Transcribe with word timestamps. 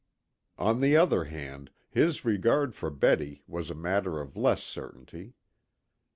On 0.57 0.81
the 0.81 0.97
other 0.97 1.25
hand, 1.25 1.69
his 1.91 2.25
regard 2.25 2.73
for 2.73 2.89
Betty 2.89 3.43
was 3.45 3.69
a 3.69 3.75
matter 3.75 4.19
of 4.19 4.35
less 4.35 4.63
certainty. 4.63 5.35